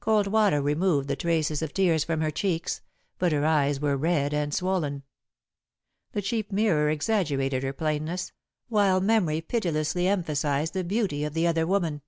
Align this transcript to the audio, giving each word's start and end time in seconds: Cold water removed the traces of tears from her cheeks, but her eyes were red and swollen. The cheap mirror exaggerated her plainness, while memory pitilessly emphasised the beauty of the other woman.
Cold 0.00 0.26
water 0.26 0.60
removed 0.60 1.06
the 1.06 1.14
traces 1.14 1.62
of 1.62 1.72
tears 1.72 2.02
from 2.02 2.20
her 2.22 2.32
cheeks, 2.32 2.80
but 3.20 3.30
her 3.30 3.46
eyes 3.46 3.78
were 3.78 3.96
red 3.96 4.34
and 4.34 4.52
swollen. 4.52 5.04
The 6.10 6.22
cheap 6.22 6.50
mirror 6.50 6.90
exaggerated 6.90 7.62
her 7.62 7.72
plainness, 7.72 8.32
while 8.68 9.00
memory 9.00 9.40
pitilessly 9.40 10.08
emphasised 10.08 10.72
the 10.72 10.82
beauty 10.82 11.22
of 11.22 11.34
the 11.34 11.46
other 11.46 11.68
woman. 11.68 12.02